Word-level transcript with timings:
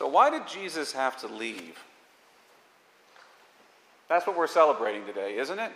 So, 0.00 0.08
why 0.08 0.30
did 0.30 0.48
Jesus 0.48 0.94
have 0.94 1.18
to 1.18 1.26
leave? 1.26 1.78
That's 4.08 4.26
what 4.26 4.34
we're 4.34 4.46
celebrating 4.46 5.04
today, 5.04 5.36
isn't 5.36 5.58
it? 5.58 5.72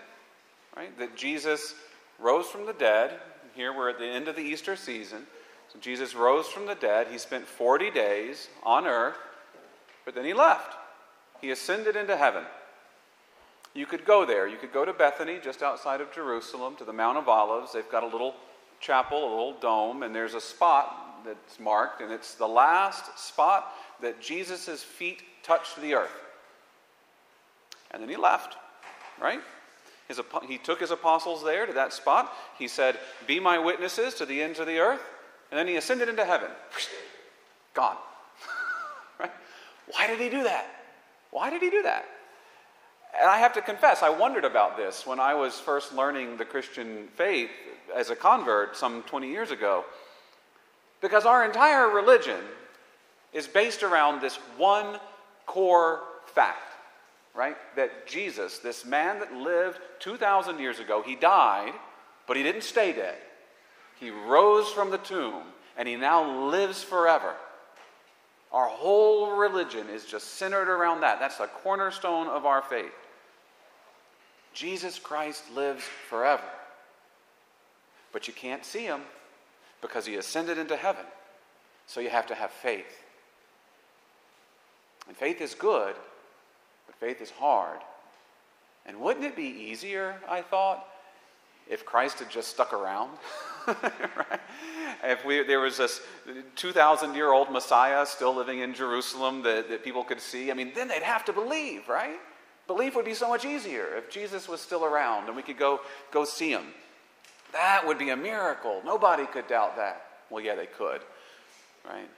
Right? 0.74 0.98
That 0.98 1.14
Jesus 1.14 1.74
rose 2.18 2.46
from 2.46 2.64
the 2.64 2.72
dead. 2.72 3.20
Here 3.54 3.76
we're 3.76 3.90
at 3.90 3.98
the 3.98 4.06
end 4.06 4.28
of 4.28 4.34
the 4.34 4.40
Easter 4.40 4.76
season. 4.76 5.24
So 5.70 5.78
Jesus 5.78 6.14
rose 6.14 6.48
from 6.48 6.64
the 6.64 6.74
dead. 6.74 7.08
He 7.08 7.18
spent 7.18 7.44
40 7.44 7.90
days 7.90 8.48
on 8.62 8.86
earth, 8.86 9.18
but 10.06 10.14
then 10.14 10.24
he 10.24 10.32
left. 10.32 10.74
He 11.42 11.50
ascended 11.50 11.94
into 11.94 12.16
heaven. 12.16 12.44
You 13.74 13.84
could 13.84 14.06
go 14.06 14.24
there. 14.24 14.48
You 14.48 14.56
could 14.56 14.72
go 14.72 14.86
to 14.86 14.94
Bethany, 14.94 15.38
just 15.44 15.62
outside 15.62 16.00
of 16.00 16.10
Jerusalem, 16.14 16.76
to 16.76 16.84
the 16.84 16.94
Mount 16.94 17.18
of 17.18 17.28
Olives. 17.28 17.74
They've 17.74 17.92
got 17.92 18.04
a 18.04 18.08
little 18.08 18.36
chapel, 18.80 19.18
a 19.18 19.28
little 19.28 19.60
dome, 19.60 20.02
and 20.02 20.14
there's 20.14 20.32
a 20.32 20.40
spot 20.40 21.03
that's 21.24 21.58
marked, 21.58 22.00
and 22.00 22.12
it's 22.12 22.34
the 22.34 22.46
last 22.46 23.18
spot 23.18 23.72
that 24.00 24.20
Jesus' 24.20 24.82
feet 24.82 25.22
touched 25.42 25.80
the 25.80 25.94
earth. 25.94 26.14
And 27.90 28.02
then 28.02 28.08
he 28.08 28.16
left, 28.16 28.56
right? 29.20 29.40
His, 30.08 30.20
he 30.46 30.58
took 30.58 30.80
his 30.80 30.90
apostles 30.90 31.42
there 31.42 31.66
to 31.66 31.72
that 31.74 31.92
spot. 31.92 32.32
He 32.58 32.68
said, 32.68 32.98
Be 33.26 33.40
my 33.40 33.58
witnesses 33.58 34.14
to 34.14 34.26
the 34.26 34.42
ends 34.42 34.58
of 34.58 34.66
the 34.66 34.78
earth. 34.78 35.00
And 35.50 35.58
then 35.58 35.66
he 35.66 35.76
ascended 35.76 36.08
into 36.08 36.24
heaven. 36.24 36.50
Gone. 37.74 37.96
right? 39.20 39.30
Why 39.88 40.06
did 40.06 40.18
he 40.18 40.28
do 40.28 40.42
that? 40.44 40.66
Why 41.30 41.50
did 41.50 41.62
he 41.62 41.70
do 41.70 41.82
that? 41.82 42.04
And 43.18 43.30
I 43.30 43.38
have 43.38 43.52
to 43.54 43.62
confess, 43.62 44.02
I 44.02 44.08
wondered 44.10 44.44
about 44.44 44.76
this 44.76 45.06
when 45.06 45.20
I 45.20 45.34
was 45.34 45.60
first 45.60 45.94
learning 45.94 46.36
the 46.36 46.44
Christian 46.44 47.08
faith 47.14 47.50
as 47.94 48.10
a 48.10 48.16
convert 48.16 48.76
some 48.76 49.02
20 49.04 49.30
years 49.30 49.52
ago. 49.52 49.84
Because 51.04 51.26
our 51.26 51.44
entire 51.44 51.90
religion 51.90 52.40
is 53.34 53.46
based 53.46 53.82
around 53.82 54.22
this 54.22 54.36
one 54.56 54.98
core 55.44 56.00
fact, 56.24 56.72
right? 57.34 57.58
That 57.76 58.06
Jesus, 58.06 58.56
this 58.56 58.86
man 58.86 59.18
that 59.18 59.34
lived 59.34 59.80
2,000 59.98 60.58
years 60.58 60.78
ago, 60.78 61.02
he 61.04 61.14
died, 61.14 61.74
but 62.26 62.38
he 62.38 62.42
didn't 62.42 62.62
stay 62.62 62.94
dead. 62.94 63.18
He 64.00 64.08
rose 64.08 64.70
from 64.70 64.90
the 64.90 64.96
tomb, 64.96 65.42
and 65.76 65.86
he 65.86 65.94
now 65.94 66.48
lives 66.48 66.82
forever. 66.82 67.34
Our 68.50 68.68
whole 68.68 69.36
religion 69.36 69.90
is 69.90 70.06
just 70.06 70.36
centered 70.36 70.70
around 70.70 71.02
that. 71.02 71.20
That's 71.20 71.36
the 71.36 71.48
cornerstone 71.48 72.28
of 72.28 72.46
our 72.46 72.62
faith. 72.62 72.94
Jesus 74.54 74.98
Christ 74.98 75.42
lives 75.54 75.84
forever. 76.08 76.48
But 78.10 78.26
you 78.26 78.32
can't 78.32 78.64
see 78.64 78.84
him 78.84 79.02
because 79.84 80.06
he 80.06 80.14
ascended 80.14 80.56
into 80.56 80.76
heaven. 80.76 81.04
So 81.86 82.00
you 82.00 82.08
have 82.08 82.26
to 82.28 82.34
have 82.34 82.50
faith. 82.50 83.02
And 85.06 85.14
faith 85.14 85.42
is 85.42 85.54
good, 85.54 85.94
but 86.86 86.96
faith 86.96 87.20
is 87.20 87.30
hard. 87.30 87.80
And 88.86 88.98
wouldn't 88.98 89.26
it 89.26 89.36
be 89.36 89.42
easier, 89.42 90.16
I 90.26 90.40
thought, 90.40 90.88
if 91.68 91.84
Christ 91.84 92.20
had 92.20 92.30
just 92.30 92.48
stuck 92.48 92.72
around? 92.72 93.10
right? 93.66 94.40
If 95.02 95.22
we, 95.26 95.42
there 95.42 95.60
was 95.60 95.76
this 95.76 96.00
2,000 96.56 97.14
year 97.14 97.30
old 97.30 97.52
Messiah 97.52 98.06
still 98.06 98.34
living 98.34 98.60
in 98.60 98.72
Jerusalem 98.72 99.42
that, 99.42 99.68
that 99.68 99.84
people 99.84 100.02
could 100.02 100.20
see, 100.20 100.50
I 100.50 100.54
mean, 100.54 100.72
then 100.74 100.88
they'd 100.88 101.02
have 101.02 101.26
to 101.26 101.32
believe, 101.34 101.90
right? 101.90 102.16
Belief 102.66 102.96
would 102.96 103.04
be 103.04 103.12
so 103.12 103.28
much 103.28 103.44
easier 103.44 103.94
if 103.96 104.08
Jesus 104.08 104.48
was 104.48 104.62
still 104.62 104.86
around 104.86 105.26
and 105.26 105.36
we 105.36 105.42
could 105.42 105.58
go, 105.58 105.80
go 106.10 106.24
see 106.24 106.48
him. 106.48 106.64
That 107.54 107.86
would 107.86 107.98
be 107.98 108.10
a 108.10 108.16
miracle. 108.16 108.82
Nobody 108.84 109.26
could 109.26 109.46
doubt 109.46 109.76
that. 109.76 110.04
Well, 110.28 110.44
yeah, 110.44 110.56
they 110.56 110.66
could, 110.66 111.00
right? 111.88 112.08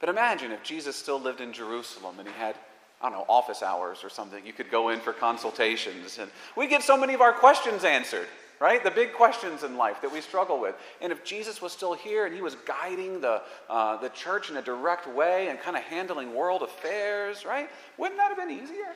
But 0.00 0.08
imagine 0.08 0.50
if 0.50 0.62
Jesus 0.62 0.96
still 0.96 1.20
lived 1.20 1.40
in 1.40 1.52
Jerusalem 1.52 2.18
and 2.18 2.26
he 2.26 2.34
had, 2.34 2.56
I 3.02 3.10
don't 3.10 3.18
know, 3.18 3.26
office 3.28 3.62
hours 3.62 4.02
or 4.02 4.08
something. 4.08 4.46
You 4.46 4.54
could 4.54 4.70
go 4.70 4.88
in 4.88 5.00
for 5.00 5.12
consultations 5.12 6.18
and 6.18 6.30
we 6.56 6.66
get 6.66 6.82
so 6.82 6.96
many 6.96 7.12
of 7.12 7.20
our 7.20 7.34
questions 7.34 7.84
answered, 7.84 8.28
right? 8.60 8.82
The 8.82 8.90
big 8.90 9.12
questions 9.12 9.62
in 9.62 9.76
life 9.76 10.00
that 10.00 10.10
we 10.10 10.22
struggle 10.22 10.58
with. 10.58 10.74
And 11.02 11.12
if 11.12 11.22
Jesus 11.22 11.60
was 11.60 11.72
still 11.72 11.92
here 11.92 12.24
and 12.24 12.34
he 12.34 12.40
was 12.40 12.56
guiding 12.66 13.20
the, 13.20 13.42
uh, 13.68 13.98
the 13.98 14.08
church 14.08 14.48
in 14.48 14.56
a 14.56 14.62
direct 14.62 15.06
way 15.06 15.48
and 15.48 15.60
kind 15.60 15.76
of 15.76 15.82
handling 15.82 16.34
world 16.34 16.62
affairs, 16.62 17.44
right? 17.44 17.68
Wouldn't 17.98 18.18
that 18.18 18.28
have 18.28 18.38
been 18.38 18.50
easier? 18.50 18.94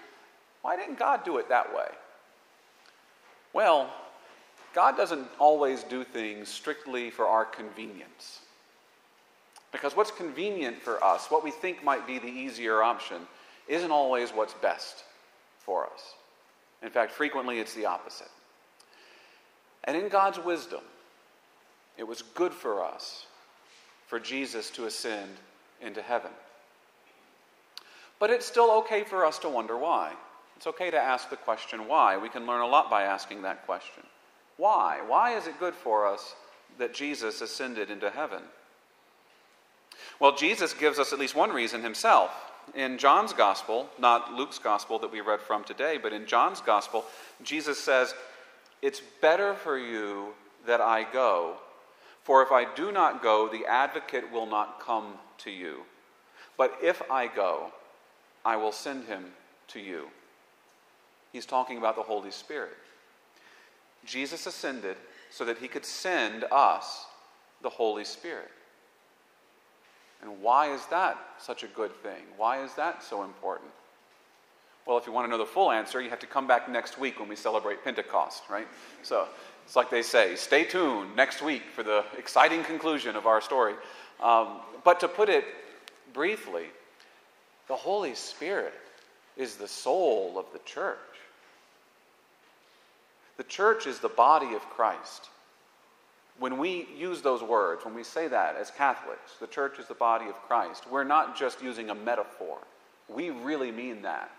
Why 0.62 0.76
didn't 0.76 0.98
God 0.98 1.24
do 1.24 1.36
it 1.36 1.50
that 1.50 1.74
way? 1.74 1.88
Well, 3.52 3.92
God 4.74 4.96
doesn't 4.96 5.28
always 5.38 5.82
do 5.82 6.04
things 6.04 6.48
strictly 6.48 7.10
for 7.10 7.26
our 7.26 7.44
convenience. 7.44 8.40
Because 9.70 9.96
what's 9.96 10.10
convenient 10.10 10.80
for 10.80 11.02
us, 11.02 11.30
what 11.30 11.44
we 11.44 11.50
think 11.50 11.82
might 11.82 12.06
be 12.06 12.18
the 12.18 12.26
easier 12.26 12.82
option, 12.82 13.22
isn't 13.68 13.90
always 13.90 14.30
what's 14.30 14.54
best 14.54 15.04
for 15.58 15.86
us. 15.86 16.14
In 16.82 16.90
fact, 16.90 17.12
frequently 17.12 17.58
it's 17.58 17.74
the 17.74 17.86
opposite. 17.86 18.30
And 19.84 19.96
in 19.96 20.08
God's 20.08 20.38
wisdom, 20.38 20.82
it 21.96 22.04
was 22.04 22.22
good 22.22 22.52
for 22.52 22.84
us 22.84 23.26
for 24.06 24.20
Jesus 24.20 24.70
to 24.70 24.86
ascend 24.86 25.30
into 25.80 26.02
heaven. 26.02 26.30
But 28.18 28.30
it's 28.30 28.46
still 28.46 28.70
okay 28.78 29.04
for 29.04 29.24
us 29.24 29.38
to 29.40 29.48
wonder 29.48 29.76
why. 29.76 30.12
It's 30.56 30.66
okay 30.66 30.90
to 30.90 30.98
ask 30.98 31.28
the 31.30 31.36
question 31.36 31.88
why. 31.88 32.16
We 32.16 32.28
can 32.28 32.46
learn 32.46 32.60
a 32.60 32.66
lot 32.66 32.90
by 32.90 33.02
asking 33.02 33.42
that 33.42 33.66
question. 33.66 34.04
Why? 34.56 35.00
Why 35.06 35.36
is 35.36 35.46
it 35.46 35.58
good 35.58 35.74
for 35.74 36.06
us 36.06 36.34
that 36.78 36.94
Jesus 36.94 37.40
ascended 37.40 37.90
into 37.90 38.10
heaven? 38.10 38.42
Well, 40.20 40.36
Jesus 40.36 40.72
gives 40.74 40.98
us 40.98 41.12
at 41.12 41.18
least 41.18 41.34
one 41.34 41.50
reason 41.50 41.82
himself. 41.82 42.30
In 42.74 42.96
John's 42.96 43.32
gospel, 43.32 43.88
not 43.98 44.32
Luke's 44.32 44.58
gospel 44.58 44.98
that 45.00 45.10
we 45.10 45.20
read 45.20 45.40
from 45.40 45.64
today, 45.64 45.98
but 46.00 46.12
in 46.12 46.26
John's 46.26 46.60
gospel, 46.60 47.04
Jesus 47.42 47.78
says, 47.78 48.14
It's 48.82 49.02
better 49.20 49.54
for 49.54 49.78
you 49.78 50.28
that 50.66 50.80
I 50.80 51.04
go, 51.12 51.56
for 52.22 52.42
if 52.42 52.52
I 52.52 52.72
do 52.74 52.92
not 52.92 53.22
go, 53.22 53.48
the 53.48 53.66
advocate 53.66 54.30
will 54.30 54.46
not 54.46 54.80
come 54.80 55.14
to 55.38 55.50
you. 55.50 55.80
But 56.56 56.78
if 56.82 57.02
I 57.10 57.26
go, 57.26 57.72
I 58.44 58.56
will 58.56 58.72
send 58.72 59.06
him 59.06 59.24
to 59.68 59.80
you. 59.80 60.08
He's 61.32 61.46
talking 61.46 61.78
about 61.78 61.96
the 61.96 62.02
Holy 62.02 62.30
Spirit. 62.30 62.76
Jesus 64.04 64.46
ascended 64.46 64.96
so 65.30 65.44
that 65.44 65.58
he 65.58 65.68
could 65.68 65.84
send 65.84 66.44
us 66.50 67.06
the 67.62 67.70
Holy 67.70 68.04
Spirit. 68.04 68.50
And 70.22 70.40
why 70.40 70.72
is 70.72 70.86
that 70.86 71.18
such 71.38 71.62
a 71.62 71.66
good 71.68 71.92
thing? 72.02 72.22
Why 72.36 72.62
is 72.62 72.74
that 72.74 73.02
so 73.02 73.24
important? 73.24 73.70
Well, 74.86 74.98
if 74.98 75.06
you 75.06 75.12
want 75.12 75.26
to 75.26 75.30
know 75.30 75.38
the 75.38 75.46
full 75.46 75.70
answer, 75.70 76.00
you 76.00 76.10
have 76.10 76.20
to 76.20 76.26
come 76.26 76.46
back 76.46 76.68
next 76.68 76.98
week 76.98 77.20
when 77.20 77.28
we 77.28 77.36
celebrate 77.36 77.84
Pentecost, 77.84 78.42
right? 78.48 78.66
So 79.02 79.28
it's 79.64 79.76
like 79.76 79.90
they 79.90 80.02
say 80.02 80.34
stay 80.36 80.64
tuned 80.64 81.14
next 81.14 81.42
week 81.42 81.62
for 81.74 81.82
the 81.82 82.04
exciting 82.18 82.64
conclusion 82.64 83.14
of 83.14 83.26
our 83.26 83.40
story. 83.40 83.74
Um, 84.20 84.60
but 84.84 85.00
to 85.00 85.08
put 85.08 85.28
it 85.28 85.44
briefly, 86.12 86.66
the 87.68 87.76
Holy 87.76 88.14
Spirit 88.14 88.74
is 89.36 89.56
the 89.56 89.68
soul 89.68 90.36
of 90.36 90.46
the 90.52 90.58
church. 90.64 90.98
The 93.42 93.48
church 93.48 93.88
is 93.88 93.98
the 93.98 94.08
body 94.08 94.54
of 94.54 94.62
Christ. 94.70 95.28
When 96.38 96.58
we 96.58 96.86
use 96.96 97.22
those 97.22 97.42
words, 97.42 97.84
when 97.84 97.92
we 97.92 98.04
say 98.04 98.28
that 98.28 98.54
as 98.54 98.70
Catholics, 98.70 99.32
the 99.40 99.48
church 99.48 99.80
is 99.80 99.88
the 99.88 99.94
body 99.94 100.26
of 100.26 100.36
Christ, 100.46 100.88
we're 100.88 101.02
not 101.02 101.36
just 101.36 101.60
using 101.60 101.90
a 101.90 101.94
metaphor. 101.94 102.58
We 103.08 103.30
really 103.30 103.72
mean 103.72 104.02
that. 104.02 104.30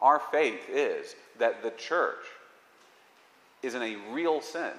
Our 0.00 0.20
faith 0.30 0.60
is 0.70 1.16
that 1.40 1.64
the 1.64 1.72
church 1.72 2.24
is, 3.60 3.74
in 3.74 3.82
a 3.82 3.96
real 4.12 4.40
sense, 4.40 4.76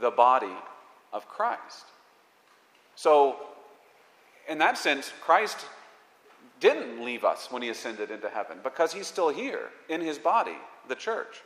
the 0.00 0.10
body 0.10 0.56
of 1.12 1.28
Christ. 1.28 1.84
So, 2.96 3.36
in 4.48 4.58
that 4.58 4.76
sense, 4.76 5.12
Christ 5.20 5.66
didn't 6.58 7.04
leave 7.04 7.24
us 7.24 7.46
when 7.48 7.62
he 7.62 7.68
ascended 7.68 8.10
into 8.10 8.28
heaven 8.28 8.58
because 8.64 8.92
he's 8.92 9.06
still 9.06 9.28
here 9.28 9.68
in 9.88 10.00
his 10.00 10.18
body, 10.18 10.58
the 10.88 10.96
church. 10.96 11.42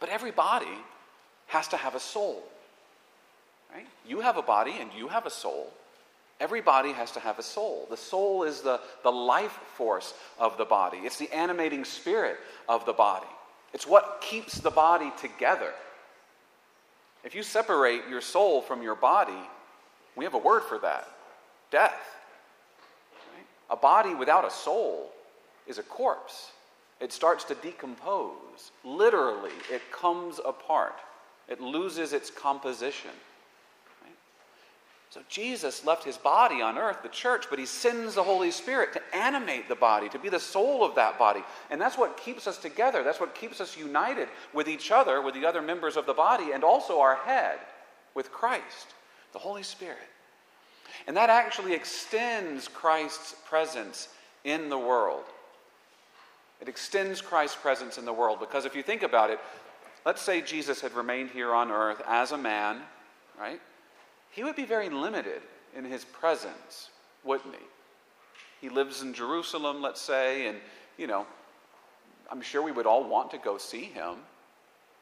But 0.00 0.08
every 0.08 0.30
body 0.30 0.66
has 1.46 1.68
to 1.68 1.76
have 1.76 1.94
a 1.94 2.00
soul. 2.00 2.42
Right? 3.74 3.86
You 4.06 4.20
have 4.20 4.36
a 4.36 4.42
body 4.42 4.74
and 4.80 4.90
you 4.96 5.08
have 5.08 5.26
a 5.26 5.30
soul. 5.30 5.72
Every 6.40 6.60
body 6.60 6.92
has 6.92 7.10
to 7.12 7.20
have 7.20 7.38
a 7.38 7.42
soul. 7.42 7.86
The 7.90 7.96
soul 7.96 8.44
is 8.44 8.60
the, 8.60 8.80
the 9.02 9.10
life 9.10 9.58
force 9.74 10.14
of 10.38 10.56
the 10.56 10.64
body, 10.64 10.98
it's 10.98 11.18
the 11.18 11.32
animating 11.34 11.84
spirit 11.84 12.36
of 12.68 12.86
the 12.86 12.92
body. 12.92 13.26
It's 13.74 13.86
what 13.86 14.22
keeps 14.22 14.60
the 14.60 14.70
body 14.70 15.12
together. 15.20 15.72
If 17.22 17.34
you 17.34 17.42
separate 17.42 18.08
your 18.08 18.22
soul 18.22 18.62
from 18.62 18.82
your 18.82 18.94
body, 18.94 19.38
we 20.16 20.24
have 20.24 20.34
a 20.34 20.38
word 20.38 20.62
for 20.62 20.78
that 20.78 21.06
death. 21.70 22.00
Right? 23.34 23.46
A 23.68 23.76
body 23.76 24.14
without 24.14 24.46
a 24.46 24.50
soul 24.50 25.10
is 25.66 25.78
a 25.78 25.82
corpse. 25.82 26.50
It 27.00 27.12
starts 27.12 27.44
to 27.44 27.54
decompose. 27.54 28.72
Literally, 28.84 29.52
it 29.70 29.82
comes 29.92 30.40
apart. 30.44 30.98
It 31.48 31.60
loses 31.60 32.12
its 32.12 32.30
composition. 32.30 33.12
So 35.10 35.20
Jesus 35.30 35.86
left 35.86 36.04
his 36.04 36.18
body 36.18 36.60
on 36.60 36.76
earth, 36.76 36.98
the 37.02 37.08
church, 37.08 37.46
but 37.48 37.58
he 37.58 37.64
sends 37.64 38.14
the 38.14 38.22
Holy 38.22 38.50
Spirit 38.50 38.92
to 38.92 39.16
animate 39.16 39.66
the 39.66 39.74
body, 39.74 40.08
to 40.10 40.18
be 40.18 40.28
the 40.28 40.38
soul 40.38 40.84
of 40.84 40.94
that 40.96 41.18
body. 41.18 41.42
And 41.70 41.80
that's 41.80 41.96
what 41.96 42.18
keeps 42.18 42.46
us 42.46 42.58
together. 42.58 43.02
That's 43.02 43.18
what 43.18 43.34
keeps 43.34 43.58
us 43.60 43.76
united 43.76 44.28
with 44.52 44.68
each 44.68 44.90
other, 44.90 45.22
with 45.22 45.34
the 45.34 45.46
other 45.46 45.62
members 45.62 45.96
of 45.96 46.04
the 46.04 46.12
body, 46.12 46.52
and 46.52 46.62
also 46.62 47.00
our 47.00 47.14
head 47.14 47.58
with 48.14 48.30
Christ, 48.30 48.94
the 49.32 49.38
Holy 49.38 49.62
Spirit. 49.62 49.96
And 51.06 51.16
that 51.16 51.30
actually 51.30 51.72
extends 51.72 52.68
Christ's 52.68 53.34
presence 53.46 54.08
in 54.44 54.68
the 54.68 54.78
world. 54.78 55.24
It 56.60 56.68
extends 56.68 57.20
Christ's 57.20 57.56
presence 57.56 57.98
in 57.98 58.04
the 58.04 58.12
world 58.12 58.40
because 58.40 58.64
if 58.64 58.74
you 58.74 58.82
think 58.82 59.02
about 59.02 59.30
it, 59.30 59.38
let's 60.04 60.22
say 60.22 60.40
Jesus 60.40 60.80
had 60.80 60.92
remained 60.94 61.30
here 61.30 61.54
on 61.54 61.70
earth 61.70 62.02
as 62.06 62.32
a 62.32 62.38
man, 62.38 62.80
right? 63.38 63.60
he 64.30 64.44
would 64.44 64.56
be 64.56 64.64
very 64.64 64.88
limited 64.88 65.42
in 65.76 65.84
his 65.84 66.04
presence, 66.04 66.90
wouldn't 67.24 67.54
he? 67.54 67.64
He 68.60 68.68
lives 68.68 69.02
in 69.02 69.12
Jerusalem, 69.14 69.82
let's 69.82 70.00
say, 70.00 70.46
and, 70.46 70.58
you 70.96 71.06
know, 71.06 71.26
I'm 72.30 72.40
sure 72.40 72.62
we 72.62 72.72
would 72.72 72.86
all 72.86 73.08
want 73.08 73.32
to 73.32 73.38
go 73.38 73.58
see 73.58 73.84
him. 73.84 74.16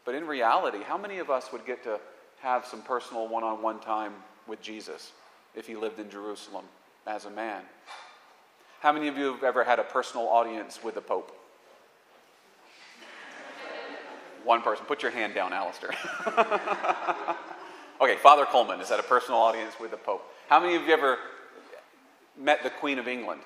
But 0.05 0.15
in 0.15 0.27
reality, 0.27 0.79
how 0.83 0.97
many 0.97 1.19
of 1.19 1.31
us 1.31 1.53
would 1.53 1.67
get 1.67 1.83
to 1.85 1.99
have 2.41 2.65
some 2.65 2.83
personal 2.83 3.29
one 3.29 3.43
on 3.43 3.63
one 3.63 3.81
time 3.81 4.13
with 4.47 4.63
Jesus 4.63 5.13
if 5.55 5.67
he 5.67 5.75
lived 5.75 5.99
in 5.99 6.09
Jerusalem 6.09 6.65
as 7.07 7.25
a 7.25 7.31
man? 7.31 7.63
How 8.81 8.93
many 8.93 9.09
of 9.09 9.19
you 9.19 9.33
have 9.35 9.43
ever 9.43 9.65
had 9.65 9.79
a 9.79 9.85
personal 9.85 10.29
audience 10.29 10.83
with 10.83 10.95
the 10.95 11.01
Pope? 11.01 11.37
One 14.47 14.63
person. 14.63 14.87
Put 14.87 15.03
your 15.03 15.13
hand 15.13 15.35
down, 15.35 15.53
Alistair. 15.53 15.91
Okay, 18.01 18.17
Father 18.17 18.45
Coleman 18.45 18.81
is 18.81 18.91
at 18.91 19.01
a 19.01 19.03
personal 19.03 19.41
audience 19.41 19.75
with 19.81 19.91
the 19.91 19.97
Pope. 19.97 20.23
How 20.49 20.61
many 20.61 20.77
of 20.77 20.83
you 20.83 20.93
ever 20.93 21.17
met 22.39 22.63
the 22.63 22.69
Queen 22.69 22.99
of 22.99 23.09
England? 23.09 23.41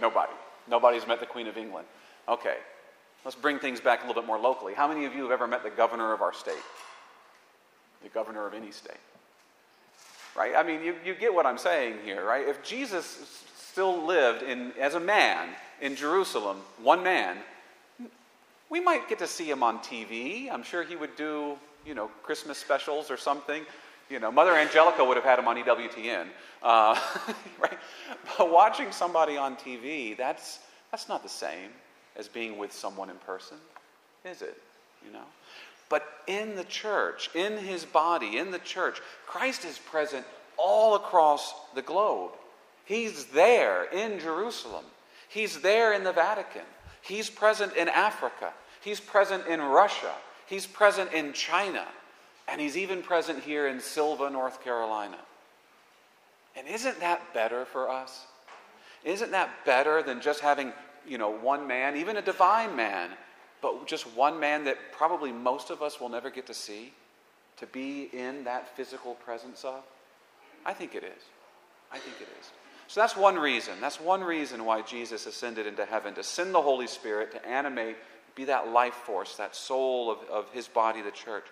Nobody. 0.00 0.32
Nobody's 0.68 1.06
met 1.06 1.18
the 1.18 1.26
Queen 1.26 1.48
of 1.48 1.56
England. 1.56 1.86
Okay, 2.28 2.58
let's 3.24 3.36
bring 3.36 3.58
things 3.58 3.80
back 3.80 4.04
a 4.04 4.06
little 4.06 4.22
bit 4.22 4.26
more 4.26 4.38
locally. 4.38 4.72
How 4.72 4.86
many 4.86 5.04
of 5.04 5.14
you 5.14 5.22
have 5.22 5.32
ever 5.32 5.48
met 5.48 5.64
the 5.64 5.70
governor 5.70 6.12
of 6.12 6.22
our 6.22 6.32
state? 6.32 6.54
The 8.04 8.08
governor 8.08 8.46
of 8.46 8.54
any 8.54 8.70
state. 8.70 8.96
Right? 10.36 10.54
I 10.56 10.62
mean, 10.62 10.82
you, 10.82 10.94
you 11.04 11.14
get 11.14 11.34
what 11.34 11.44
I'm 11.44 11.58
saying 11.58 11.98
here, 12.04 12.24
right? 12.24 12.46
If 12.46 12.62
Jesus 12.62 13.44
still 13.56 14.04
lived 14.04 14.42
in, 14.42 14.72
as 14.80 14.94
a 14.94 15.00
man 15.00 15.48
in 15.80 15.96
Jerusalem, 15.96 16.58
one 16.80 17.02
man, 17.02 17.38
we 18.70 18.80
might 18.80 19.08
get 19.08 19.18
to 19.20 19.26
see 19.26 19.48
him 19.48 19.62
on 19.62 19.78
TV. 19.78 20.50
I'm 20.50 20.62
sure 20.62 20.82
he 20.82 20.96
would 20.96 21.16
do, 21.16 21.56
you 21.86 21.94
know, 21.94 22.08
Christmas 22.22 22.58
specials 22.58 23.10
or 23.10 23.16
something. 23.16 23.64
You 24.10 24.20
know, 24.20 24.30
Mother 24.30 24.52
Angelica 24.52 25.04
would 25.04 25.16
have 25.16 25.24
had 25.24 25.38
him 25.38 25.48
on 25.48 25.56
EWTN, 25.56 26.26
uh, 26.62 27.00
right? 27.60 27.78
But 28.36 28.50
watching 28.50 28.92
somebody 28.92 29.36
on 29.36 29.56
TV, 29.56 30.16
that's, 30.16 30.60
that's 30.90 31.08
not 31.08 31.22
the 31.22 31.28
same 31.28 31.70
as 32.16 32.28
being 32.28 32.58
with 32.58 32.72
someone 32.72 33.10
in 33.10 33.16
person, 33.16 33.56
is 34.24 34.42
it? 34.42 34.60
You 35.04 35.12
know? 35.12 35.24
But 35.88 36.06
in 36.26 36.56
the 36.56 36.64
church, 36.64 37.30
in 37.34 37.56
his 37.56 37.84
body, 37.84 38.38
in 38.38 38.50
the 38.50 38.58
church, 38.58 39.00
Christ 39.26 39.64
is 39.64 39.78
present 39.78 40.26
all 40.56 40.96
across 40.96 41.54
the 41.74 41.82
globe. 41.82 42.32
He's 42.84 43.26
there 43.26 43.84
in 43.84 44.18
Jerusalem. 44.18 44.84
He's 45.28 45.60
there 45.60 45.92
in 45.94 46.04
the 46.04 46.12
Vatican. 46.12 46.62
He's 47.04 47.28
present 47.28 47.74
in 47.76 47.88
Africa. 47.88 48.52
He's 48.80 49.00
present 49.00 49.46
in 49.46 49.60
Russia. 49.60 50.12
He's 50.46 50.66
present 50.66 51.12
in 51.12 51.32
China. 51.32 51.86
And 52.48 52.60
he's 52.60 52.76
even 52.76 53.02
present 53.02 53.42
here 53.42 53.68
in 53.68 53.80
Sylva, 53.80 54.30
North 54.30 54.62
Carolina. 54.64 55.18
And 56.56 56.66
isn't 56.66 57.00
that 57.00 57.34
better 57.34 57.64
for 57.64 57.90
us? 57.90 58.26
Isn't 59.04 59.32
that 59.32 59.50
better 59.66 60.02
than 60.02 60.20
just 60.20 60.40
having, 60.40 60.72
you 61.06 61.18
know, 61.18 61.30
one 61.30 61.66
man, 61.66 61.96
even 61.96 62.16
a 62.16 62.22
divine 62.22 62.74
man, 62.74 63.10
but 63.60 63.86
just 63.86 64.06
one 64.16 64.40
man 64.40 64.64
that 64.64 64.78
probably 64.92 65.32
most 65.32 65.70
of 65.70 65.82
us 65.82 66.00
will 66.00 66.08
never 66.08 66.30
get 66.30 66.46
to 66.46 66.54
see, 66.54 66.92
to 67.58 67.66
be 67.66 68.08
in 68.12 68.44
that 68.44 68.74
physical 68.76 69.14
presence 69.14 69.64
of? 69.64 69.82
I 70.64 70.72
think 70.72 70.94
it 70.94 71.04
is. 71.04 71.22
I 71.92 71.98
think 71.98 72.16
it 72.20 72.28
is. 72.40 72.50
So 72.86 73.00
that's 73.00 73.16
one 73.16 73.36
reason. 73.36 73.74
That's 73.80 74.00
one 74.00 74.22
reason 74.22 74.64
why 74.64 74.82
Jesus 74.82 75.26
ascended 75.26 75.66
into 75.66 75.84
heaven 75.84 76.14
to 76.14 76.22
send 76.22 76.54
the 76.54 76.62
Holy 76.62 76.86
Spirit 76.86 77.32
to 77.32 77.46
animate 77.46 77.96
be 78.34 78.44
that 78.46 78.68
life 78.68 78.94
force, 78.94 79.36
that 79.36 79.54
soul 79.54 80.10
of, 80.10 80.18
of 80.28 80.50
his 80.52 80.66
body, 80.66 81.02
the 81.02 81.10
church. 81.10 81.44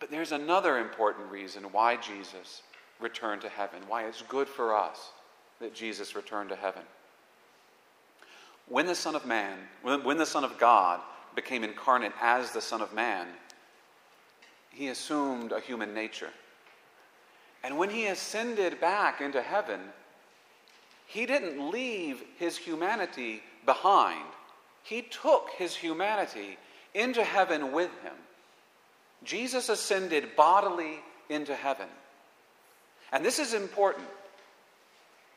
But 0.00 0.10
there's 0.10 0.32
another 0.32 0.78
important 0.78 1.30
reason 1.30 1.64
why 1.72 1.96
Jesus 1.96 2.62
returned 3.00 3.42
to 3.42 3.48
heaven, 3.48 3.80
why 3.88 4.06
it's 4.06 4.22
good 4.22 4.48
for 4.48 4.76
us 4.76 5.10
that 5.60 5.74
Jesus 5.74 6.16
returned 6.16 6.50
to 6.50 6.56
heaven. 6.56 6.82
When 8.68 8.86
the 8.86 8.94
Son 8.94 9.14
of 9.14 9.24
Man, 9.24 9.58
when, 9.82 10.02
when 10.04 10.18
the 10.18 10.26
Son 10.26 10.44
of 10.44 10.58
God 10.58 11.00
became 11.34 11.62
incarnate 11.62 12.12
as 12.20 12.50
the 12.50 12.60
Son 12.60 12.80
of 12.80 12.92
Man, 12.92 13.28
he 14.70 14.88
assumed 14.88 15.52
a 15.52 15.60
human 15.60 15.94
nature. 15.94 16.30
And 17.66 17.76
when 17.76 17.90
he 17.90 18.06
ascended 18.06 18.80
back 18.80 19.20
into 19.20 19.42
heaven, 19.42 19.80
he 21.06 21.26
didn't 21.26 21.70
leave 21.70 22.22
his 22.38 22.56
humanity 22.56 23.42
behind 23.66 24.24
he 24.86 25.02
took 25.02 25.50
his 25.58 25.74
humanity 25.74 26.58
into 26.94 27.24
heaven 27.24 27.72
with 27.72 27.90
him. 28.04 28.12
Jesus 29.24 29.68
ascended 29.68 30.36
bodily 30.36 31.00
into 31.28 31.56
heaven. 31.56 31.88
And 33.12 33.24
this 33.24 33.40
is 33.40 33.52
important. 33.52 34.06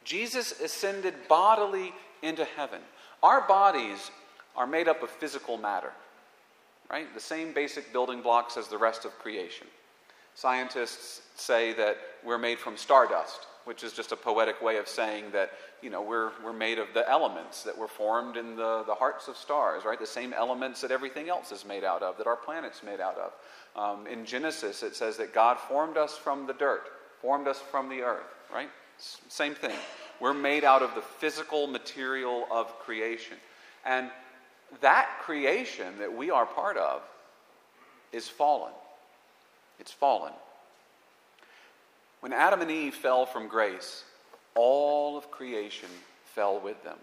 Jesus 0.03 0.61
ascended 0.61 1.15
bodily 1.27 1.93
into 2.21 2.45
heaven. 2.45 2.79
Our 3.23 3.47
bodies 3.47 4.11
are 4.55 4.67
made 4.67 4.87
up 4.87 5.01
of 5.01 5.09
physical 5.09 5.57
matter, 5.57 5.93
right? 6.91 7.11
The 7.15 7.19
same 7.19 7.51
basic 7.51 7.91
building 7.91 8.21
blocks 8.21 8.55
as 8.55 8.67
the 8.67 8.77
rest 8.77 9.03
of 9.03 9.17
creation. 9.17 9.65
Scientists 10.39 11.21
say 11.35 11.73
that 11.73 11.97
we're 12.23 12.37
made 12.37 12.57
from 12.57 12.77
stardust, 12.77 13.45
which 13.65 13.83
is 13.83 13.91
just 13.91 14.13
a 14.13 14.15
poetic 14.15 14.61
way 14.61 14.77
of 14.77 14.87
saying 14.87 15.25
that 15.33 15.51
you 15.81 15.89
know, 15.89 16.01
we're, 16.01 16.31
we're 16.45 16.53
made 16.53 16.79
of 16.79 16.87
the 16.93 17.07
elements 17.09 17.63
that 17.63 17.77
were 17.77 17.89
formed 17.89 18.37
in 18.37 18.55
the, 18.55 18.83
the 18.87 18.93
hearts 18.93 19.27
of 19.27 19.35
stars, 19.35 19.83
right? 19.83 19.99
The 19.99 20.07
same 20.07 20.31
elements 20.31 20.79
that 20.79 20.91
everything 20.91 21.27
else 21.27 21.51
is 21.51 21.65
made 21.65 21.83
out 21.83 22.01
of, 22.03 22.17
that 22.17 22.25
our 22.25 22.37
planet's 22.37 22.83
made 22.83 23.01
out 23.01 23.17
of. 23.17 23.33
Um, 23.75 24.07
in 24.07 24.23
Genesis, 24.23 24.81
it 24.81 24.95
says 24.95 25.17
that 25.17 25.33
God 25.33 25.59
formed 25.59 25.97
us 25.97 26.15
from 26.15 26.47
the 26.47 26.53
dirt, 26.53 26.83
formed 27.21 27.49
us 27.49 27.59
from 27.59 27.89
the 27.89 27.99
earth, 27.99 28.33
right? 28.49 28.69
S- 28.97 29.19
same 29.27 29.55
thing. 29.55 29.75
We're 30.21 30.33
made 30.33 30.63
out 30.63 30.83
of 30.83 30.95
the 30.95 31.01
physical 31.01 31.67
material 31.67 32.47
of 32.49 32.79
creation. 32.79 33.35
And 33.85 34.09
that 34.79 35.09
creation 35.19 35.99
that 35.99 36.15
we 36.15 36.31
are 36.31 36.45
part 36.45 36.77
of 36.77 37.01
is 38.13 38.29
fallen. 38.29 38.71
It's 39.79 39.91
fallen. 39.91 40.33
When 42.19 42.33
Adam 42.33 42.61
and 42.61 42.69
Eve 42.69 42.95
fell 42.95 43.25
from 43.25 43.47
grace, 43.47 44.03
all 44.55 45.17
of 45.17 45.31
creation 45.31 45.89
fell 46.25 46.59
with 46.59 46.83
them. 46.83 46.97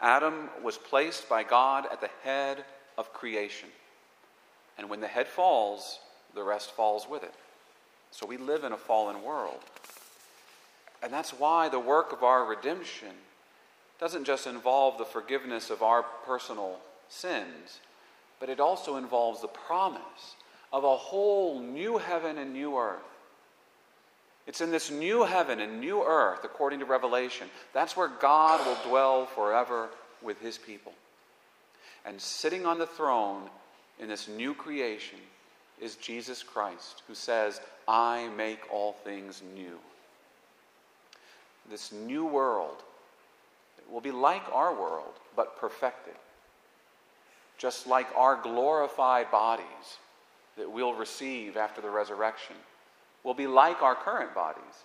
Adam 0.00 0.48
was 0.62 0.78
placed 0.78 1.28
by 1.28 1.42
God 1.42 1.86
at 1.92 2.00
the 2.00 2.10
head 2.24 2.64
of 2.96 3.12
creation. 3.12 3.68
And 4.78 4.88
when 4.88 5.00
the 5.00 5.06
head 5.06 5.28
falls, 5.28 5.98
the 6.34 6.42
rest 6.42 6.72
falls 6.72 7.06
with 7.08 7.22
it. 7.22 7.34
So 8.10 8.26
we 8.26 8.36
live 8.36 8.64
in 8.64 8.72
a 8.72 8.78
fallen 8.78 9.22
world. 9.22 9.60
And 11.02 11.12
that's 11.12 11.30
why 11.30 11.68
the 11.68 11.78
work 11.78 12.12
of 12.12 12.22
our 12.22 12.44
redemption 12.44 13.12
doesn't 13.98 14.24
just 14.24 14.46
involve 14.46 14.98
the 14.98 15.04
forgiveness 15.04 15.70
of 15.70 15.82
our 15.82 16.02
personal 16.02 16.78
sins, 17.08 17.80
but 18.38 18.48
it 18.48 18.60
also 18.60 18.96
involves 18.96 19.42
the 19.42 19.48
promise 19.48 20.34
of 20.72 20.84
a 20.84 20.96
whole 20.96 21.60
new 21.60 21.98
heaven 21.98 22.38
and 22.38 22.52
new 22.52 22.78
earth 22.78 23.00
it's 24.50 24.60
in 24.60 24.72
this 24.72 24.90
new 24.90 25.22
heaven 25.22 25.60
and 25.60 25.80
new 25.80 26.02
earth, 26.02 26.40
according 26.42 26.80
to 26.80 26.84
Revelation. 26.84 27.48
That's 27.72 27.96
where 27.96 28.08
God 28.08 28.66
will 28.66 28.90
dwell 28.90 29.26
forever 29.26 29.88
with 30.22 30.40
his 30.40 30.58
people. 30.58 30.92
And 32.04 32.20
sitting 32.20 32.66
on 32.66 32.78
the 32.80 32.86
throne 32.88 33.42
in 34.00 34.08
this 34.08 34.26
new 34.26 34.54
creation 34.54 35.20
is 35.80 35.94
Jesus 35.94 36.42
Christ, 36.42 37.04
who 37.06 37.14
says, 37.14 37.60
I 37.86 38.28
make 38.36 38.60
all 38.72 38.92
things 38.92 39.40
new. 39.54 39.78
This 41.70 41.92
new 41.92 42.26
world 42.26 42.82
will 43.88 44.00
be 44.00 44.10
like 44.10 44.42
our 44.52 44.74
world, 44.74 45.14
but 45.36 45.60
perfected. 45.60 46.14
Just 47.56 47.86
like 47.86 48.08
our 48.16 48.34
glorified 48.34 49.30
bodies 49.30 49.98
that 50.60 50.70
we'll 50.70 50.92
receive 50.92 51.56
after 51.56 51.80
the 51.80 51.88
resurrection 51.88 52.54
will 53.24 53.34
be 53.34 53.46
like 53.46 53.82
our 53.82 53.94
current 53.94 54.34
bodies, 54.34 54.84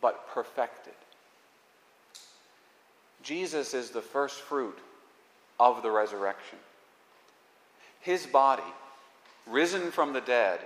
but 0.00 0.28
perfected. 0.28 0.94
Jesus 3.24 3.74
is 3.74 3.90
the 3.90 4.00
first 4.00 4.40
fruit 4.40 4.78
of 5.58 5.82
the 5.82 5.90
resurrection. 5.90 6.58
His 8.00 8.24
body, 8.24 8.62
risen 9.48 9.90
from 9.90 10.12
the 10.12 10.20
dead, 10.20 10.60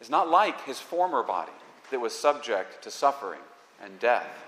is 0.00 0.10
not 0.10 0.28
like 0.28 0.64
his 0.64 0.80
former 0.80 1.22
body 1.22 1.52
that 1.92 2.00
was 2.00 2.12
subject 2.12 2.82
to 2.82 2.90
suffering 2.90 3.40
and 3.82 4.00
death. 4.00 4.44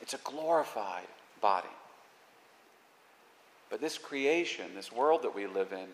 It's 0.00 0.14
a 0.14 0.18
glorified 0.24 1.06
body. 1.40 1.68
But 3.70 3.80
this 3.80 3.96
creation, 3.96 4.74
this 4.74 4.90
world 4.90 5.22
that 5.22 5.36
we 5.36 5.46
live 5.46 5.72
in, 5.72 5.86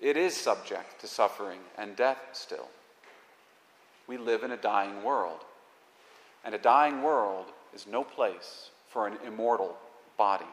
it 0.00 0.16
is 0.16 0.36
subject 0.36 1.00
to 1.00 1.06
suffering 1.06 1.60
and 1.78 1.96
death 1.96 2.18
still. 2.32 2.68
We 4.06 4.18
live 4.18 4.42
in 4.42 4.50
a 4.50 4.56
dying 4.56 5.02
world. 5.02 5.40
And 6.44 6.54
a 6.54 6.58
dying 6.58 7.02
world 7.02 7.46
is 7.74 7.86
no 7.86 8.04
place 8.04 8.70
for 8.88 9.06
an 9.06 9.16
immortal 9.26 9.76
body. 10.18 10.44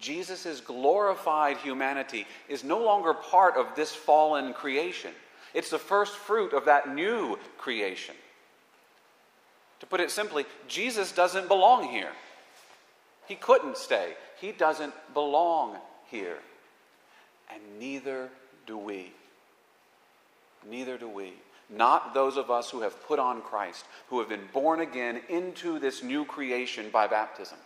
Jesus' 0.00 0.60
glorified 0.60 1.56
humanity 1.56 2.26
is 2.48 2.62
no 2.62 2.78
longer 2.78 3.14
part 3.14 3.56
of 3.56 3.74
this 3.74 3.92
fallen 3.92 4.52
creation. 4.52 5.12
It's 5.54 5.70
the 5.70 5.78
first 5.78 6.14
fruit 6.14 6.52
of 6.52 6.66
that 6.66 6.94
new 6.94 7.38
creation. 7.56 8.14
To 9.80 9.86
put 9.86 10.00
it 10.00 10.10
simply, 10.10 10.44
Jesus 10.68 11.12
doesn't 11.12 11.48
belong 11.48 11.88
here. 11.88 12.12
He 13.26 13.34
couldn't 13.34 13.76
stay. 13.76 14.12
He 14.40 14.52
doesn't 14.52 14.94
belong 15.14 15.76
here. 16.10 16.38
And 17.52 17.60
neither 17.78 18.28
do 18.66 18.76
we. 18.76 19.12
Neither 20.68 20.98
do 20.98 21.08
we. 21.08 21.32
Not 21.70 22.14
those 22.14 22.36
of 22.36 22.50
us 22.50 22.70
who 22.70 22.80
have 22.80 23.06
put 23.06 23.18
on 23.18 23.42
Christ, 23.42 23.84
who 24.08 24.18
have 24.20 24.28
been 24.28 24.48
born 24.52 24.80
again 24.80 25.20
into 25.28 25.78
this 25.78 26.02
new 26.02 26.24
creation 26.24 26.88
by 26.90 27.06
baptism. 27.06 27.58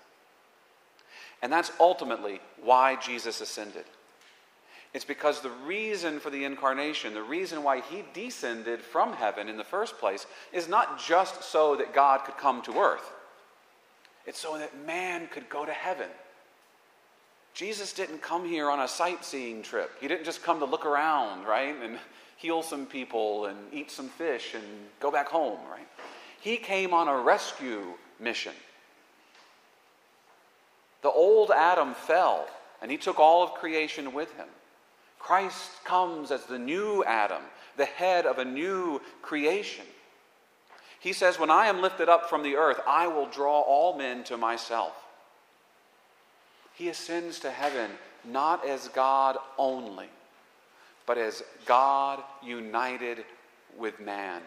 And 1.41 1.53
that's 1.53 1.73
ultimately 1.79 2.41
why 2.63 2.97
Jesus 2.97 3.41
ascended. 3.41 3.85
It's 4.95 5.05
because 5.05 5.41
the 5.41 5.51
reason 5.65 6.21
for 6.21 6.31
the 6.31 6.45
incarnation, 6.45 7.15
the 7.15 7.23
reason 7.23 7.63
why 7.63 7.81
he 7.81 8.05
descended 8.13 8.81
from 8.81 9.15
heaven 9.15 9.49
in 9.49 9.57
the 9.57 9.65
first 9.65 9.99
place, 9.99 10.27
is 10.53 10.69
not 10.69 11.01
just 11.03 11.43
so 11.43 11.77
that 11.77 11.95
God 11.95 12.25
could 12.25 12.37
come 12.37 12.61
to 12.63 12.79
earth, 12.79 13.11
it's 14.27 14.39
so 14.39 14.59
that 14.59 14.87
man 14.87 15.29
could 15.29 15.49
go 15.49 15.65
to 15.65 15.73
heaven. 15.73 16.09
Jesus 17.55 17.93
didn't 17.93 18.23
come 18.23 18.47
here 18.47 18.71
on 18.71 18.81
a 18.81 18.89
sightseeing 18.89 19.63
trip. 19.63 19.91
He 20.01 20.09
didn't 20.09 20.25
just 20.25 20.43
come 20.43 20.59
to 20.61 20.65
look 20.65 20.87
around, 20.87 21.45
right? 21.45 21.75
And 21.83 21.99
heal 22.37 22.63
some 22.63 22.87
people 22.87 23.47
and 23.47 23.59
eat 23.73 23.91
some 23.91 24.09
fish 24.09 24.55
and 24.55 24.65
go 25.01 25.11
back 25.11 25.29
home, 25.29 25.59
right? 25.71 25.87
He 26.41 26.57
came 26.57 26.95
on 26.95 27.09
a 27.09 27.17
rescue 27.17 27.83
mission. 28.19 28.55
The 31.03 31.11
old 31.11 31.51
Adam 31.51 31.95
fell, 31.95 32.47
and 32.81 32.91
he 32.91 32.97
took 32.97 33.19
all 33.19 33.43
of 33.43 33.55
creation 33.55 34.13
with 34.13 34.33
him. 34.37 34.49
Christ 35.19 35.85
comes 35.85 36.31
as 36.31 36.45
the 36.47 36.59
new 36.59 37.05
Adam, 37.05 37.43
the 37.77 37.85
head 37.85 38.27
of 38.27 38.39
a 38.39 38.45
new 38.45 39.01
creation. 39.21 39.85
He 40.99 41.13
says, 41.13 41.39
When 41.39 41.51
I 41.51 41.67
am 41.67 41.83
lifted 41.83 42.09
up 42.09 42.29
from 42.29 42.43
the 42.43 42.57
earth, 42.57 42.81
I 42.87 43.09
will 43.09 43.27
draw 43.27 43.61
all 43.61 43.99
men 43.99 44.25
to 44.25 44.37
myself. 44.37 44.95
He 46.83 46.89
ascends 46.89 47.39
to 47.39 47.51
heaven 47.53 47.93
not 48.25 48.67
as 48.67 48.89
God 48.89 49.37
only, 49.57 50.09
but 51.07 51.17
as 51.17 51.45
God 51.65 52.21
united 52.43 53.25
with 53.79 54.01
man. 54.01 54.43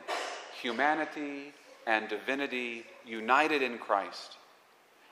Humanity 0.62 1.54
and 1.88 2.10
divinity 2.10 2.84
united 3.06 3.62
in 3.62 3.78
Christ. 3.78 4.36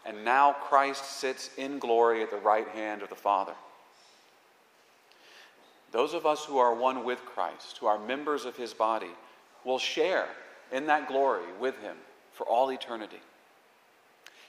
And 0.06 0.26
now 0.26 0.52
Christ 0.52 1.06
sits 1.06 1.50
in 1.56 1.80
glory 1.80 2.24
at 2.24 2.30
the 2.30 2.36
right 2.36 2.68
hand 2.68 3.02
of 3.02 3.08
the 3.08 3.16
Father. 3.16 3.56
Those 5.94 6.14
of 6.14 6.26
us 6.26 6.44
who 6.44 6.58
are 6.58 6.76
one 6.76 7.06
with 7.06 7.20
Christ, 7.24 7.78
who 7.78 7.86
are 7.86 8.06
members 8.06 8.44
of 8.44 8.58
his 8.58 8.74
body, 8.74 9.12
will 9.64 9.80
share 9.80 10.28
in 10.74 10.88
that 10.88 11.08
glory 11.08 11.54
with 11.58 11.80
him 11.80 11.96
for 12.34 12.46
all 12.46 12.70
eternity. 12.70 13.22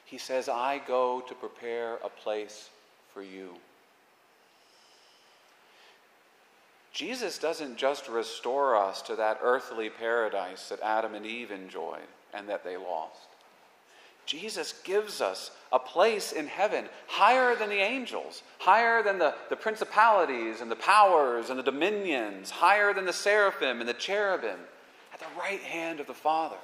He 0.04 0.18
says, 0.18 0.48
I 0.48 0.80
go 0.86 1.22
to 1.26 1.34
prepare 1.34 1.96
a 1.96 2.08
place 2.08 2.70
for 3.12 3.22
you. 3.22 3.50
Jesus 6.92 7.38
doesn't 7.38 7.76
just 7.76 8.08
restore 8.08 8.76
us 8.76 9.02
to 9.02 9.16
that 9.16 9.40
earthly 9.42 9.90
paradise 9.90 10.68
that 10.68 10.80
Adam 10.80 11.14
and 11.14 11.26
Eve 11.26 11.50
enjoyed 11.50 12.06
and 12.32 12.48
that 12.48 12.62
they 12.62 12.76
lost. 12.76 13.28
Jesus 14.26 14.74
gives 14.84 15.20
us 15.20 15.50
a 15.72 15.78
place 15.78 16.32
in 16.32 16.46
heaven 16.46 16.86
higher 17.08 17.56
than 17.56 17.68
the 17.68 17.80
angels, 17.80 18.42
higher 18.58 19.02
than 19.02 19.18
the, 19.18 19.34
the 19.50 19.56
principalities 19.56 20.60
and 20.60 20.70
the 20.70 20.76
powers 20.76 21.50
and 21.50 21.58
the 21.58 21.64
dominions, 21.64 22.50
higher 22.50 22.94
than 22.94 23.04
the 23.04 23.12
seraphim 23.12 23.80
and 23.80 23.88
the 23.88 23.94
cherubim, 23.94 24.60
at 25.12 25.18
the 25.20 25.26
right 25.38 25.60
hand 25.60 26.00
of 26.00 26.06
the 26.06 26.14
Father. 26.14 26.56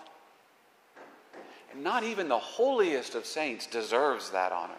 And 1.72 1.84
not 1.84 2.04
even 2.04 2.28
the 2.28 2.38
holiest 2.38 3.14
of 3.14 3.26
saints 3.26 3.66
deserves 3.66 4.30
that 4.30 4.52
honor. 4.52 4.74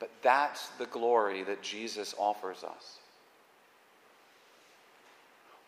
But 0.00 0.10
that's 0.22 0.68
the 0.78 0.86
glory 0.86 1.42
that 1.44 1.62
Jesus 1.62 2.14
offers 2.18 2.64
us. 2.64 2.98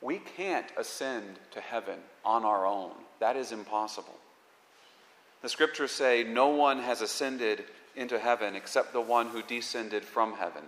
We 0.01 0.21
can't 0.37 0.67
ascend 0.79 1.39
to 1.51 1.61
heaven 1.61 1.99
on 2.25 2.45
our 2.45 2.67
own, 2.67 2.93
that 3.19 3.37
is 3.37 3.53
impossible. 3.53 4.17
The 5.43 5.49
scriptures 5.49 5.91
say, 5.91 6.25
No 6.25 6.49
one 6.49 6.79
has 6.81 7.01
ascended 7.01 7.65
into 7.97 8.19
heaven 8.19 8.55
except 8.55 8.93
the 8.93 9.01
one 9.01 9.29
who 9.29 9.43
descended 9.43 10.05
from 10.05 10.35
heaven, 10.35 10.63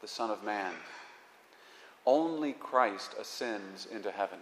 the 0.00 0.08
Son 0.08 0.30
of 0.30 0.44
Man. 0.44 0.72
Only 2.06 2.52
Christ 2.52 3.14
ascends 3.20 3.86
into 3.86 4.10
heaven. 4.10 4.38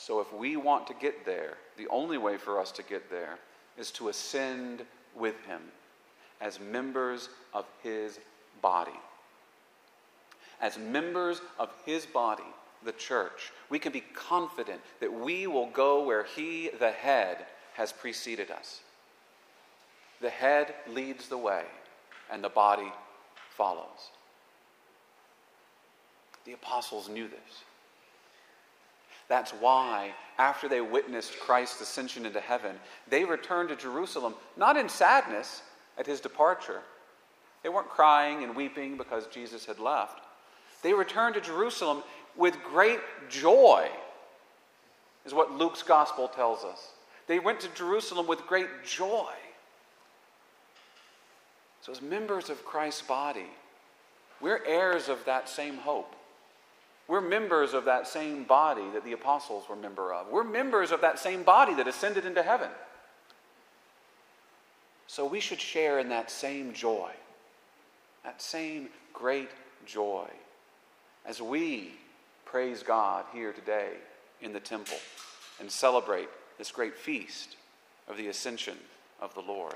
So 0.00 0.20
if 0.20 0.32
we 0.32 0.56
want 0.56 0.86
to 0.86 0.94
get 0.94 1.26
there, 1.26 1.58
the 1.76 1.86
only 1.88 2.16
way 2.16 2.38
for 2.38 2.58
us 2.58 2.72
to 2.72 2.82
get 2.82 3.10
there 3.10 3.38
is 3.76 3.90
to 3.92 4.08
ascend 4.08 4.82
with 5.14 5.38
him 5.44 5.60
as 6.40 6.58
members 6.58 7.28
of 7.52 7.66
his 7.82 8.18
body. 8.62 8.98
As 10.58 10.78
members 10.78 11.42
of 11.58 11.68
his 11.84 12.06
body, 12.06 12.42
the 12.82 12.92
church, 12.92 13.52
we 13.68 13.78
can 13.78 13.92
be 13.92 14.02
confident 14.14 14.80
that 15.00 15.12
we 15.12 15.46
will 15.46 15.68
go 15.68 16.02
where 16.02 16.24
he, 16.24 16.70
the 16.78 16.92
head, 16.92 17.44
has 17.74 17.92
preceded 17.92 18.50
us. 18.50 18.80
The 20.22 20.30
head 20.30 20.72
leads 20.88 21.28
the 21.28 21.36
way, 21.36 21.64
and 22.32 22.42
the 22.42 22.48
body 22.48 22.90
follows. 23.54 24.08
The 26.46 26.54
apostles 26.54 27.10
knew 27.10 27.28
this. 27.28 27.64
That's 29.30 29.52
why, 29.52 30.10
after 30.38 30.68
they 30.68 30.80
witnessed 30.80 31.38
Christ's 31.38 31.80
ascension 31.80 32.26
into 32.26 32.40
heaven, 32.40 32.74
they 33.08 33.24
returned 33.24 33.68
to 33.68 33.76
Jerusalem, 33.76 34.34
not 34.56 34.76
in 34.76 34.88
sadness 34.88 35.62
at 35.96 36.04
his 36.04 36.20
departure. 36.20 36.80
They 37.62 37.68
weren't 37.68 37.88
crying 37.88 38.42
and 38.42 38.56
weeping 38.56 38.96
because 38.96 39.28
Jesus 39.28 39.64
had 39.64 39.78
left. 39.78 40.18
They 40.82 40.92
returned 40.92 41.36
to 41.36 41.40
Jerusalem 41.40 42.02
with 42.36 42.56
great 42.64 42.98
joy, 43.28 43.88
is 45.24 45.32
what 45.32 45.52
Luke's 45.52 45.84
gospel 45.84 46.26
tells 46.26 46.64
us. 46.64 46.90
They 47.28 47.38
went 47.38 47.60
to 47.60 47.68
Jerusalem 47.68 48.26
with 48.26 48.48
great 48.48 48.84
joy. 48.84 49.32
So, 51.82 51.92
as 51.92 52.02
members 52.02 52.50
of 52.50 52.64
Christ's 52.64 53.02
body, 53.02 53.46
we're 54.40 54.64
heirs 54.66 55.08
of 55.08 55.24
that 55.26 55.48
same 55.48 55.76
hope. 55.76 56.16
We're 57.10 57.20
members 57.20 57.74
of 57.74 57.86
that 57.86 58.06
same 58.06 58.44
body 58.44 58.88
that 58.94 59.04
the 59.04 59.10
apostles 59.10 59.68
were 59.68 59.74
member 59.74 60.14
of. 60.14 60.28
We're 60.28 60.44
members 60.44 60.92
of 60.92 61.00
that 61.00 61.18
same 61.18 61.42
body 61.42 61.74
that 61.74 61.88
ascended 61.88 62.24
into 62.24 62.40
heaven. 62.40 62.70
So 65.08 65.26
we 65.26 65.40
should 65.40 65.60
share 65.60 65.98
in 65.98 66.10
that 66.10 66.30
same 66.30 66.72
joy, 66.72 67.10
that 68.22 68.40
same 68.40 68.90
great 69.12 69.50
joy, 69.84 70.28
as 71.26 71.42
we 71.42 71.94
praise 72.44 72.84
God 72.84 73.24
here 73.32 73.52
today 73.52 73.94
in 74.40 74.52
the 74.52 74.60
temple 74.60 74.98
and 75.58 75.68
celebrate 75.68 76.28
this 76.58 76.70
great 76.70 76.96
feast 76.96 77.56
of 78.06 78.18
the 78.18 78.28
ascension 78.28 78.76
of 79.20 79.34
the 79.34 79.40
Lord. 79.40 79.74